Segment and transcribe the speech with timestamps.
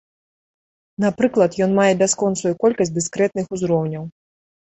[1.03, 4.03] Напрыклад, ён мае бясконцую колькасць дыскрэтных узроўняў.